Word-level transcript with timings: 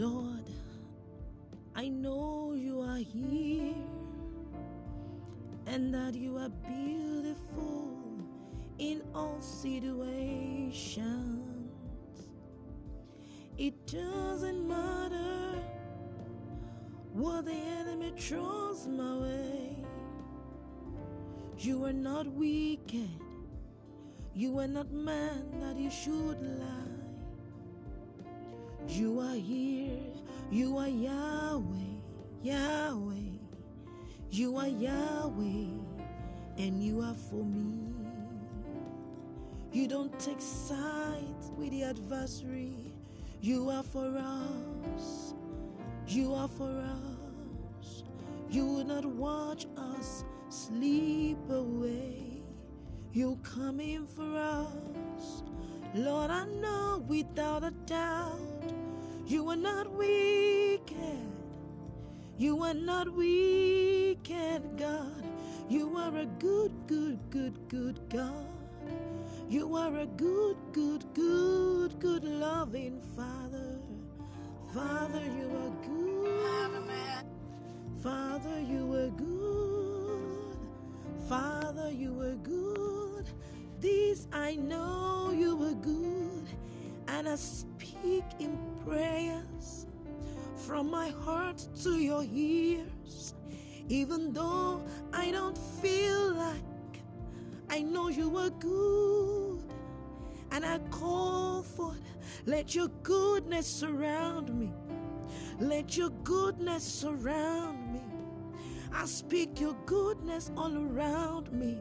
Lord, 0.00 0.48
I 1.76 1.88
know 1.88 2.54
you 2.56 2.80
are 2.80 2.96
here 2.96 3.74
and 5.66 5.92
that 5.92 6.14
you 6.14 6.38
are 6.38 6.48
beautiful 6.48 7.98
in 8.78 9.02
all 9.14 9.42
situations. 9.42 11.02
It 13.58 13.86
doesn't 13.86 14.66
matter 14.66 15.62
what 17.12 17.44
the 17.44 17.52
enemy 17.52 18.14
throws 18.16 18.86
my 18.86 19.18
way. 19.18 19.84
You 21.58 21.84
are 21.84 21.92
not 21.92 22.26
wicked. 22.26 23.10
You 24.32 24.60
are 24.60 24.68
not 24.68 24.90
man 24.90 25.60
that 25.60 25.76
you 25.76 25.90
should 25.90 26.40
lie. 26.58 26.99
You 28.88 29.20
are 29.20 29.34
here. 29.34 29.98
You 30.50 30.78
are 30.78 30.88
Yahweh. 30.88 32.00
Yahweh. 32.42 33.38
You 34.30 34.56
are 34.56 34.68
Yahweh. 34.68 35.66
And 36.56 36.82
you 36.82 37.00
are 37.00 37.14
for 37.14 37.44
me. 37.44 37.94
You 39.72 39.86
don't 39.86 40.18
take 40.18 40.40
sides 40.40 41.52
with 41.56 41.70
the 41.70 41.84
adversary. 41.84 42.92
You 43.40 43.70
are 43.70 43.82
for 43.84 44.16
us. 44.16 45.34
You 46.06 46.34
are 46.34 46.48
for 46.48 46.70
us. 46.70 48.02
You 48.50 48.66
will 48.66 48.84
not 48.84 49.04
watch 49.04 49.66
us 49.76 50.24
sleep 50.48 51.38
away. 51.48 52.42
You 53.12 53.38
come 53.42 53.78
in 53.78 54.06
for 54.06 54.36
us. 54.36 55.42
Lord, 55.94 56.30
I 56.30 56.46
know 56.46 57.04
without 57.06 57.64
a 57.64 57.70
doubt 57.86 58.72
you 59.30 59.48
are 59.48 59.56
not 59.56 59.88
wicked. 59.92 61.28
You 62.36 62.62
are 62.64 62.74
not 62.74 63.14
wicked, 63.14 64.62
God. 64.76 65.24
You 65.68 65.96
are 65.96 66.16
a 66.16 66.26
good, 66.26 66.72
good, 66.88 67.18
good, 67.30 67.68
good 67.68 68.00
God. 68.08 68.46
You 69.48 69.76
are 69.76 69.98
a 69.98 70.06
good, 70.06 70.56
good, 70.72 71.04
good, 71.14 72.00
good 72.00 72.24
loving 72.24 73.00
Father. 73.16 73.78
Father, 74.74 75.22
you 75.38 75.48
are 75.62 75.86
good. 75.86 76.00
Father, 78.02 78.60
you 78.60 78.92
are 78.94 79.10
good. 79.10 80.56
Father, 81.28 81.90
you 81.90 82.20
are 82.20 82.36
good. 82.36 83.28
This 83.78 84.26
I 84.32 84.56
know 84.56 85.32
you 85.36 85.62
are 85.62 85.74
good. 85.74 86.29
And 87.20 87.28
I 87.28 87.36
speak 87.36 88.24
in 88.38 88.58
prayers 88.82 89.86
from 90.56 90.90
my 90.90 91.10
heart 91.10 91.62
to 91.82 91.98
your 91.98 92.24
ears. 92.32 93.34
Even 93.90 94.32
though 94.32 94.82
I 95.12 95.30
don't 95.30 95.58
feel 95.82 96.32
like 96.32 97.02
I 97.68 97.82
know 97.82 98.08
you 98.08 98.34
are 98.38 98.48
good. 98.48 99.60
And 100.50 100.64
I 100.64 100.78
call 100.90 101.62
for 101.62 101.94
let 102.46 102.74
your 102.74 102.88
goodness 103.02 103.66
surround 103.66 104.58
me. 104.58 104.72
Let 105.58 105.98
your 105.98 106.08
goodness 106.24 106.82
surround 106.82 107.92
me. 107.92 108.00
I 108.94 109.04
speak 109.04 109.60
your 109.60 109.76
goodness 109.84 110.50
all 110.56 110.74
around 110.74 111.52
me. 111.52 111.80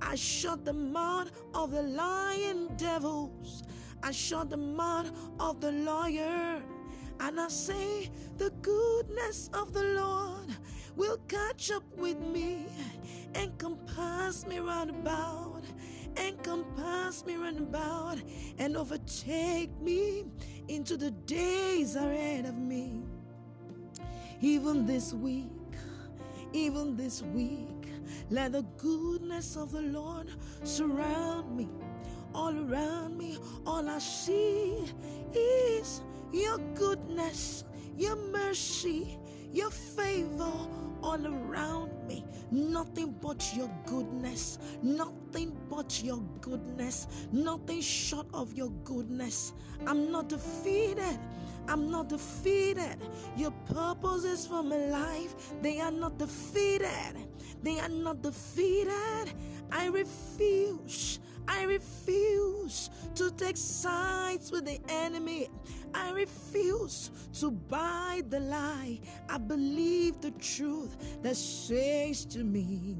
I 0.00 0.14
shut 0.14 0.64
the 0.64 0.72
mouth 0.72 1.32
of 1.54 1.72
the 1.72 1.82
lying 1.82 2.68
devils. 2.76 3.64
I 4.02 4.12
shut 4.12 4.50
the 4.50 4.56
mouth 4.56 5.10
of 5.38 5.60
the 5.60 5.72
lawyer. 5.72 6.62
And 7.20 7.38
I 7.38 7.48
say, 7.48 8.10
the 8.38 8.50
goodness 8.62 9.50
of 9.52 9.72
the 9.72 9.82
Lord 9.82 10.48
will 10.96 11.18
catch 11.28 11.70
up 11.70 11.84
with 11.96 12.18
me, 12.18 12.66
and 13.34 13.52
encompass 13.52 14.46
me 14.46 14.58
round 14.58 14.90
about, 14.90 15.62
encompass 16.16 17.24
me 17.26 17.36
round 17.36 17.58
about, 17.58 18.18
and 18.58 18.76
overtake 18.76 19.70
me 19.80 20.24
into 20.68 20.96
the 20.96 21.10
days 21.10 21.94
ahead 21.94 22.46
of 22.46 22.56
me. 22.56 23.02
Even 24.40 24.86
this 24.86 25.12
week, 25.12 25.50
even 26.52 26.96
this 26.96 27.22
week, 27.22 27.88
let 28.30 28.52
the 28.52 28.62
goodness 28.78 29.56
of 29.56 29.72
the 29.72 29.82
Lord 29.82 30.30
surround 30.64 31.54
me, 31.56 31.68
all 32.34 32.54
around 32.56 33.16
me. 33.18 33.38
All 33.66 33.88
I 33.88 33.98
see 33.98 34.84
is 35.32 36.02
your 36.32 36.58
goodness, 36.74 37.64
your 37.96 38.16
mercy, 38.16 39.18
your 39.52 39.70
favor 39.70 40.52
all 41.02 41.26
around 41.26 41.90
me. 42.06 42.24
Nothing 42.50 43.14
but 43.20 43.44
your 43.54 43.70
goodness, 43.86 44.58
nothing 44.82 45.56
but 45.68 46.02
your 46.02 46.22
goodness, 46.40 47.06
nothing 47.32 47.80
short 47.80 48.26
of 48.34 48.52
your 48.54 48.70
goodness. 48.84 49.52
I'm 49.86 50.10
not 50.10 50.28
defeated. 50.28 51.18
I'm 51.68 51.90
not 51.90 52.08
defeated. 52.08 52.96
Your 53.36 53.52
purposes 53.72 54.46
for 54.46 54.62
my 54.62 54.86
life, 54.86 55.34
they 55.62 55.80
are 55.80 55.92
not 55.92 56.18
defeated. 56.18 57.16
They 57.62 57.78
are 57.78 57.88
not 57.88 58.22
defeated. 58.22 59.32
I 59.70 59.86
refuse. 59.86 61.20
I 61.48 61.64
refuse 61.64 62.90
to 63.14 63.30
take 63.32 63.56
sides 63.56 64.50
with 64.50 64.64
the 64.64 64.80
enemy. 64.88 65.48
I 65.94 66.10
refuse 66.12 67.10
to 67.40 67.50
buy 67.50 68.22
the 68.28 68.40
lie. 68.40 69.00
I 69.28 69.38
believe 69.38 70.20
the 70.20 70.30
truth 70.32 71.22
that 71.22 71.36
says 71.36 72.24
to 72.26 72.44
me 72.44 72.96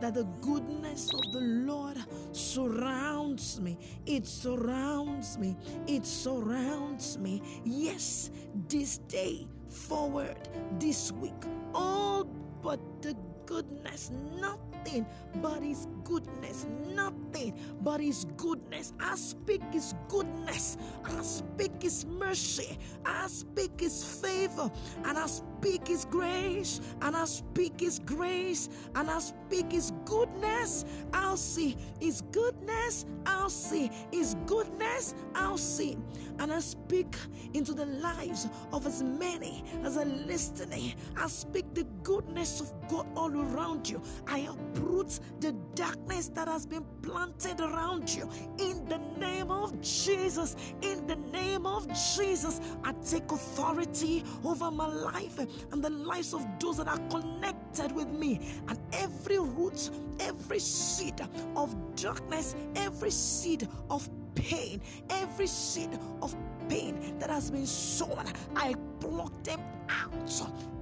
that 0.00 0.14
the 0.14 0.24
goodness 0.40 1.12
of 1.12 1.32
the 1.32 1.40
Lord 1.40 1.98
surrounds 2.32 3.60
me. 3.60 3.78
It 4.06 4.26
surrounds 4.26 5.38
me. 5.38 5.56
It 5.86 6.06
surrounds 6.06 7.18
me. 7.18 7.42
Yes, 7.64 8.30
this 8.68 8.98
day 8.98 9.46
forward, 9.68 10.36
this 10.78 11.12
week, 11.12 11.32
all 11.74 12.24
but 12.62 12.80
the 13.02 13.16
goodness, 13.46 14.10
nothing 14.40 15.06
but 15.42 15.62
His 15.62 15.86
goodness, 16.04 16.66
nothing 16.94 17.54
but 17.82 18.00
His 18.00 18.26
goodness. 18.36 18.92
I 19.00 19.14
speak 19.16 19.62
His 19.72 19.94
goodness, 20.08 20.76
I 21.04 21.22
speak 21.22 21.82
His 21.82 22.04
mercy, 22.06 22.78
I 23.04 23.26
speak 23.28 23.80
His 23.80 24.04
favor, 24.04 24.70
and 25.04 25.18
I 25.18 25.26
speak 25.26 25.88
His 25.88 26.04
grace, 26.04 26.80
and 27.02 27.16
I 27.16 27.24
speak 27.24 27.80
His 27.80 27.98
grace, 27.98 28.68
and 28.94 29.10
I 29.10 29.18
speak 29.18 29.72
His 29.72 29.92
goodness. 30.04 30.84
I'll 31.12 31.36
see 31.36 31.76
His 32.00 32.22
goodness, 32.32 33.06
I'll 33.26 33.50
see 33.50 33.90
His 34.12 34.36
goodness, 34.46 35.14
I'll 35.34 35.58
see, 35.58 35.96
and 36.38 36.52
I 36.52 36.60
speak 36.60 37.16
into 37.54 37.72
the 37.72 37.86
lives 37.86 38.48
of 38.72 38.86
as 38.86 39.02
many 39.02 39.64
as 39.82 39.96
are 39.96 40.04
listening. 40.04 40.94
I 41.16 41.28
speak 41.28 41.72
the 41.74 41.84
goodness 42.02 42.60
of 42.60 42.72
God 42.88 43.06
all 43.16 43.33
around 43.34 43.88
you. 43.88 44.02
I 44.26 44.48
uproot 44.50 45.20
the 45.40 45.52
darkness 45.74 46.28
that 46.28 46.48
has 46.48 46.66
been 46.66 46.84
planted 47.02 47.60
around 47.60 48.10
you 48.10 48.28
in 48.58 48.84
the 48.88 48.98
name 49.18 49.50
of 49.50 49.80
Jesus. 49.80 50.56
In 50.82 51.06
the 51.06 51.16
name 51.16 51.66
of 51.66 51.88
Jesus, 52.16 52.60
I 52.82 52.92
take 53.04 53.30
authority 53.30 54.24
over 54.44 54.70
my 54.70 54.86
life 54.86 55.38
and 55.38 55.82
the 55.82 55.90
lives 55.90 56.34
of 56.34 56.46
those 56.58 56.78
that 56.78 56.88
are 56.88 57.00
connected 57.08 57.92
with 57.92 58.08
me. 58.08 58.40
And 58.68 58.78
every 58.92 59.38
root, 59.38 59.90
every 60.20 60.58
seed 60.58 61.20
of 61.56 61.74
darkness, 61.96 62.54
every 62.76 63.10
seed 63.10 63.68
of 63.90 64.08
pain, 64.34 64.80
every 65.10 65.46
seed 65.46 65.98
of 66.22 66.34
pain 66.68 67.18
that 67.18 67.30
has 67.30 67.50
been 67.50 67.66
sown, 67.66 68.24
I 68.56 68.74
pluck 69.00 69.42
them 69.42 69.60
out 69.88 70.73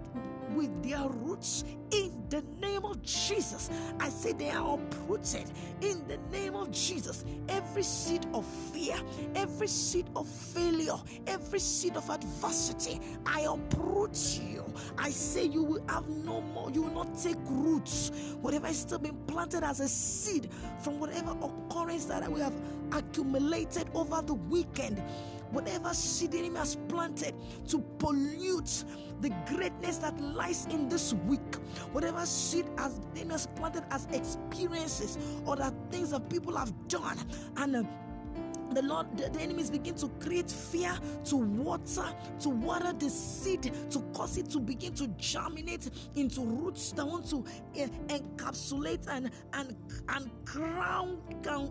with 0.54 0.82
their 0.82 1.06
roots 1.08 1.64
in 1.90 2.24
the 2.28 2.42
name 2.60 2.84
of 2.84 3.02
Jesus. 3.02 3.70
I 4.00 4.08
say 4.08 4.32
they 4.32 4.50
are 4.50 4.74
uprooted 4.74 5.50
in 5.80 6.06
the 6.08 6.18
name 6.30 6.54
of 6.54 6.70
Jesus. 6.70 7.24
Every 7.48 7.82
seed 7.82 8.26
of 8.32 8.46
fear, 8.46 8.96
every 9.34 9.68
seed 9.68 10.08
of 10.16 10.26
failure, 10.26 10.96
every 11.26 11.58
seed 11.58 11.96
of 11.96 12.08
adversity, 12.08 13.00
I 13.26 13.42
uproot 13.42 14.40
you. 14.42 14.64
I 14.96 15.10
say 15.10 15.44
you 15.44 15.62
will 15.62 15.84
have 15.88 16.08
no 16.08 16.40
more, 16.40 16.70
you 16.70 16.82
will 16.82 16.94
not 17.04 17.18
take 17.18 17.36
roots. 17.46 18.10
Whatever 18.40 18.68
is 18.68 18.78
still 18.78 18.98
been 18.98 19.16
planted 19.26 19.62
as 19.62 19.80
a 19.80 19.88
seed 19.88 20.48
from 20.82 20.98
whatever 21.00 21.36
occurrence 21.42 22.06
that 22.06 22.30
we 22.30 22.40
have 22.40 22.54
accumulated 22.92 23.88
over 23.94 24.22
the 24.22 24.34
weekend, 24.34 25.02
whatever 25.52 25.94
seed 25.94 26.32
the 26.32 26.38
enemy 26.38 26.56
has 26.58 26.76
planted 26.88 27.34
to 27.68 27.78
pollute 27.98 28.84
the 29.20 29.30
greatness 29.46 29.98
that 29.98 30.20
lies 30.20 30.66
in 30.66 30.88
this 30.88 31.14
week, 31.14 31.54
whatever 31.92 32.26
seed 32.26 32.66
has 32.76 32.98
been 33.14 33.30
has 33.30 33.46
planted 33.46 33.84
as 33.90 34.06
experiences 34.12 35.18
or 35.46 35.56
that 35.56 35.74
things 35.90 36.10
that 36.10 36.28
people 36.28 36.56
have 36.56 36.72
done 36.88 37.18
and 37.58 37.76
uh, 37.76 37.82
the 38.74 38.82
Lord, 38.82 39.06
the, 39.16 39.28
the, 39.28 39.40
enemies 39.40 39.70
begin 39.70 39.94
to 39.96 40.08
create 40.20 40.50
fear, 40.50 40.96
to 41.26 41.36
water, 41.36 42.06
to 42.40 42.48
water 42.48 42.92
the 42.92 43.10
seed, 43.10 43.70
to 43.90 44.00
cause 44.14 44.38
it 44.38 44.50
to 44.50 44.60
begin 44.60 44.94
to 44.94 45.08
germinate 45.18 45.90
into 46.14 46.40
roots 46.40 46.92
that 46.92 47.06
want 47.06 47.28
to 47.30 47.44
uh, 47.80 47.86
encapsulate 48.08 49.06
and 49.08 49.30
and 49.52 49.76
and 50.08 50.30
crown 50.44 51.18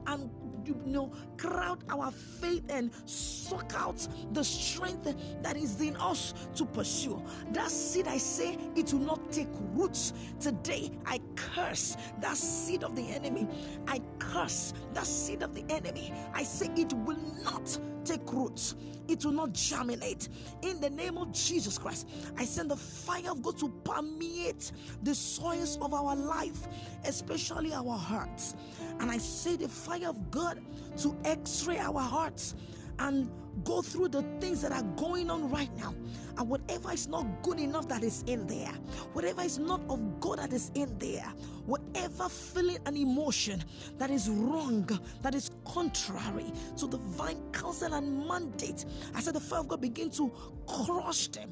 and 0.08 0.30
you 0.66 0.80
know, 0.86 1.12
crowd 1.38 1.84
our 1.90 2.12
faith 2.12 2.64
and 2.70 2.92
suck 3.06 3.74
out 3.76 4.08
the 4.34 4.44
strength 4.44 5.14
that 5.42 5.58
is 5.58 5.80
in 5.82 5.96
us 5.98 6.34
to 6.56 6.66
pursue. 6.66 7.22
That 7.52 7.70
seed, 7.72 8.08
I 8.08 8.18
say, 8.18 8.58
it 8.76 8.94
will 8.94 9.00
not 9.00 9.32
take 9.32 9.50
roots. 9.74 10.14
Today, 10.40 10.92
I 11.06 11.20
curse 11.36 11.98
that 12.20 12.38
seed 12.38 12.84
of 12.84 12.96
the 12.96 13.04
enemy. 13.04 13.48
I 13.88 14.02
curse 14.32 14.74
that 14.94 15.06
seed 15.06 15.44
of 15.44 15.54
the 15.54 15.64
enemy. 15.70 16.14
I 16.34 16.44
say 16.44 16.70
it 16.76 16.94
will 16.94 17.20
not 17.44 17.78
take 18.04 18.32
roots, 18.34 18.76
it 19.08 19.24
will 19.26 19.34
not 19.34 19.54
germinate. 19.54 20.30
In 20.62 20.80
the 20.80 20.90
name 20.90 21.18
of 21.18 21.32
Jesus 21.32 21.78
Christ, 21.78 22.08
I 22.38 22.46
send 22.46 22.72
the 22.72 22.76
fire 22.76 23.32
of 23.32 23.42
God 23.42 23.58
to 23.60 23.70
permeate 23.84 24.72
the 25.04 25.14
soils 25.14 25.78
of 25.82 25.94
our 25.94 26.16
life, 26.16 26.68
especially 27.06 27.74
our 27.74 27.98
hearts. 27.98 28.56
And 29.00 29.12
I 29.12 29.18
say 29.18 29.56
the 29.56 29.70
fire 29.70 30.10
of 30.10 30.32
God 30.32 30.62
to 30.98 31.16
x 31.26 31.66
ray 31.68 31.78
our 31.78 32.02
hearts 32.02 32.56
and 33.00 33.30
go 33.64 33.82
through 33.82 34.10
the 34.10 34.22
things 34.40 34.62
that 34.62 34.72
are 34.72 34.84
going 34.96 35.30
on 35.30 35.50
right 35.50 35.76
now. 35.78 35.94
And 36.38 36.50
whatever 36.50 36.92
is 36.92 37.08
not 37.08 37.26
good 37.44 37.60
enough 37.60 37.88
that 37.90 38.04
is 38.04 38.24
in 38.26 38.48
there, 38.48 38.72
whatever 39.14 39.42
is 39.42 39.60
not 39.60 39.82
of 39.90 40.20
God 40.20 40.40
that 40.40 40.54
is 40.54 40.72
in 40.76 40.98
there, 40.98 41.28
whatever 41.66 42.30
feeling 42.30 42.80
and 42.86 42.98
emotion 42.98 43.64
that 43.98 44.10
is 44.10 44.30
wrong, 44.30 44.90
that 45.22 45.36
is 45.36 45.52
contrary 45.66 46.52
to 46.78 46.88
the 46.88 46.98
divine 46.98 47.42
counsel 47.52 47.94
and 47.94 48.28
mandate, 48.28 48.86
I 49.14 49.20
said 49.20 49.36
the 49.36 49.40
fire 49.40 49.60
of 49.60 49.68
God 49.68 49.82
begin 49.82 50.10
to 50.12 50.32
crush 50.66 51.28
them, 51.28 51.52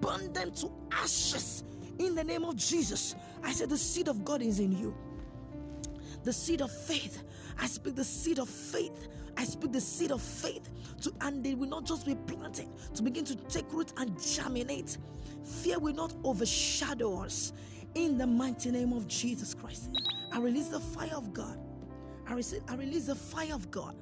burn 0.00 0.32
them 0.32 0.50
to 0.52 0.70
ashes 0.90 1.64
in 1.98 2.14
the 2.14 2.24
name 2.24 2.44
of 2.44 2.56
Jesus. 2.56 3.14
I 3.42 3.52
said 3.52 3.70
the 3.70 3.78
seed 3.78 4.08
of 4.08 4.24
God 4.24 4.42
is 4.42 4.58
in 4.58 4.72
you. 4.76 4.94
The 6.26 6.32
seed 6.32 6.60
of 6.60 6.70
faith. 6.70 7.22
I 7.58 7.66
speak 7.66 7.94
the 7.94 8.04
seed 8.04 8.38
of 8.38 8.48
faith 8.48 9.08
I 9.36 9.44
speak 9.44 9.72
the 9.72 9.80
seed 9.80 10.10
of 10.12 10.22
faith 10.22 10.70
to, 11.02 11.12
and 11.20 11.44
they 11.44 11.54
will 11.54 11.68
not 11.68 11.84
just 11.84 12.06
be 12.06 12.14
planted 12.14 12.68
to 12.94 13.02
begin 13.02 13.24
to 13.26 13.36
take 13.36 13.70
root 13.72 13.92
and 13.98 14.18
germinate. 14.20 14.96
Fear 15.44 15.78
will 15.80 15.94
not 15.94 16.14
overshadow 16.24 17.22
us 17.22 17.52
in 17.94 18.16
the 18.18 18.26
mighty 18.26 18.70
name 18.70 18.92
of 18.92 19.06
Jesus 19.06 19.54
Christ. 19.54 19.90
I 20.32 20.38
release 20.38 20.68
the 20.68 20.80
fire 20.80 21.14
of 21.14 21.32
God. 21.32 21.58
I, 22.26 22.30
release, 22.30 22.54
I 22.68 22.74
release 22.76 23.06
the 23.06 23.14
fire 23.14 23.54
of 23.54 23.70
God. 23.70 23.94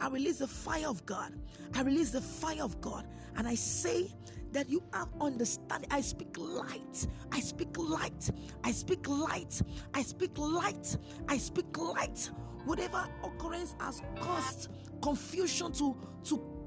I 0.00 0.08
release 0.08 0.38
the 0.38 0.48
fire 0.48 0.88
of 0.88 1.04
God. 1.06 1.32
I 1.74 1.82
release 1.82 2.10
the 2.10 2.20
fire 2.20 2.62
of 2.62 2.80
God. 2.80 3.06
And 3.36 3.46
I 3.46 3.54
say 3.54 4.08
that 4.52 4.68
you 4.68 4.82
have 4.92 5.08
understanding. 5.20 5.88
I 5.90 6.00
speak 6.00 6.36
light. 6.38 7.06
I 7.32 7.40
speak 7.40 7.76
light. 7.76 8.30
I 8.64 8.72
speak 8.72 9.08
light. 9.08 9.62
I 9.94 10.02
speak 10.02 10.36
light. 10.38 10.96
I 11.28 11.38
speak 11.38 11.76
light. 11.76 12.30
Whatever 12.64 13.08
occurrence 13.24 13.74
has 13.80 14.02
caused 14.20 14.70
confusion 15.02 15.72
to 15.72 15.96
to 16.24 16.60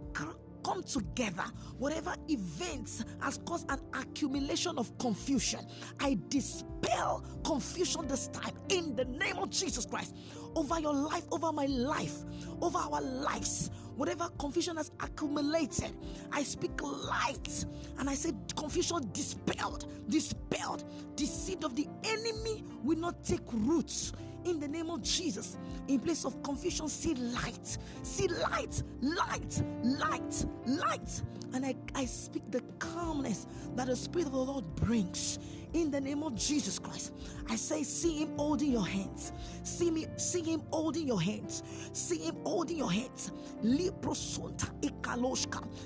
come 0.63 0.81
together 0.83 1.43
whatever 1.77 2.15
events 2.29 3.03
has 3.21 3.37
caused 3.45 3.69
an 3.69 3.79
accumulation 3.93 4.77
of 4.77 4.97
confusion 4.97 5.59
i 5.99 6.17
dispel 6.29 7.23
confusion 7.43 8.07
this 8.07 8.27
time 8.29 8.53
in 8.69 8.95
the 8.95 9.05
name 9.05 9.37
of 9.37 9.49
jesus 9.49 9.85
christ 9.85 10.15
over 10.55 10.79
your 10.79 10.93
life 10.93 11.23
over 11.31 11.51
my 11.51 11.65
life 11.65 12.19
over 12.61 12.77
our 12.77 13.01
lives 13.01 13.69
whatever 13.95 14.29
confusion 14.39 14.77
has 14.77 14.91
accumulated 14.99 15.91
i 16.31 16.43
speak 16.43 16.81
light 16.81 17.65
and 17.99 18.09
i 18.09 18.13
say 18.13 18.31
confusion 18.55 18.97
dispelled 19.13 19.85
dispelled 20.09 20.83
the 21.15 21.25
seed 21.25 21.63
of 21.63 21.75
the 21.75 21.87
enemy 22.03 22.63
will 22.83 22.97
not 22.97 23.23
take 23.23 23.41
roots 23.51 24.13
in 24.45 24.59
the 24.59 24.67
name 24.67 24.89
of 24.89 25.01
Jesus. 25.01 25.57
In 25.87 25.99
place 25.99 26.25
of 26.25 26.41
confusion, 26.43 26.87
see 26.87 27.13
light, 27.15 27.77
see 28.03 28.27
light, 28.27 28.83
light, 29.01 29.61
light, 29.83 30.45
light. 30.65 31.21
And 31.53 31.65
I, 31.65 31.75
I 31.95 32.05
speak 32.05 32.43
the 32.49 32.61
calmness 32.79 33.47
that 33.75 33.87
the 33.87 33.95
Spirit 33.95 34.27
of 34.27 34.33
the 34.33 34.39
Lord 34.39 34.75
brings 34.75 35.39
in 35.73 35.91
the 35.91 35.99
name 35.99 36.23
of 36.23 36.35
Jesus 36.35 36.79
Christ. 36.79 37.13
I 37.49 37.55
say, 37.55 37.83
see 37.83 38.19
him 38.19 38.37
holding 38.37 38.71
your 38.71 38.85
hands. 38.85 39.31
See 39.63 39.91
me, 39.91 40.07
see 40.17 40.41
him 40.41 40.61
holding 40.71 41.07
your 41.07 41.21
hands. 41.21 41.63
See 41.93 42.19
him 42.19 42.37
holding 42.43 42.77
your 42.77 42.91
hands. 42.91 43.31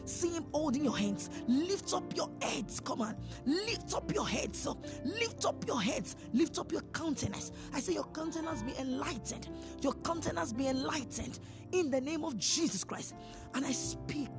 See 0.05 0.29
him 0.29 0.45
holding 0.53 0.83
your 0.83 0.97
hands. 0.97 1.29
Lift 1.47 1.93
up 1.93 2.15
your 2.15 2.29
heads. 2.41 2.79
Come 2.79 3.01
on. 3.01 3.15
Lift 3.45 3.93
up 3.93 4.13
your 4.13 4.27
heads. 4.27 4.67
Oh. 4.67 4.77
Lift 5.05 5.45
up 5.45 5.65
your 5.67 5.81
heads. 5.81 6.15
Lift 6.33 6.59
up 6.59 6.71
your 6.71 6.81
countenance. 6.93 7.51
I 7.73 7.79
say, 7.79 7.93
your 7.93 8.05
countenance 8.05 8.63
be 8.63 8.73
enlightened. 8.79 9.49
Your 9.81 9.93
countenance 9.93 10.53
be 10.53 10.67
enlightened 10.67 11.39
in 11.71 11.89
the 11.89 12.01
name 12.01 12.23
of 12.23 12.37
Jesus 12.37 12.83
Christ. 12.83 13.15
And 13.53 13.65
I 13.65 13.71
speak, 13.71 14.29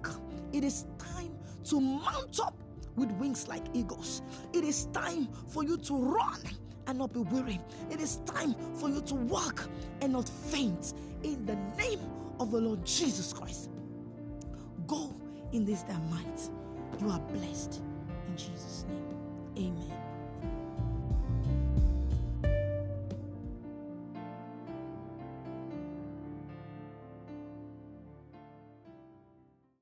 it 0.53 0.65
is 0.65 0.87
time 0.99 1.37
to 1.65 1.81
mount 1.81 2.41
up 2.41 2.55
with 2.99 3.11
wings 3.13 3.49
like 3.49 3.63
eagles. 3.75 4.23
It 4.53 4.65
is 4.65 4.87
time 4.87 5.29
for 5.47 5.65
you 5.65 5.77
to 5.79 5.97
run 5.97 6.41
and 6.87 6.99
not 6.99 7.13
be 7.13 7.21
weary. 7.21 7.61
It 7.91 8.01
is 8.01 8.17
time 8.27 8.55
for 8.75 8.89
you 8.89 9.01
to 9.03 9.15
walk 9.15 9.69
and 10.01 10.13
not 10.13 10.29
faint 10.29 10.95
in 11.23 11.47
the 11.47 11.57
name 11.77 12.01
of 12.41 12.51
the 12.51 12.61
Lord 12.61 12.85
Jesus 12.85 13.33
Christ. 13.33 13.71
Go 14.87 15.15
in 15.53 15.65
this 15.65 15.83
their 15.83 15.99
might. 16.11 16.51
You 17.01 17.11
are 17.11 17.21
blessed 17.21 17.81
in 18.27 18.37
Jesus' 18.37 18.85
name. 18.89 19.75
Amen. 19.77 20.08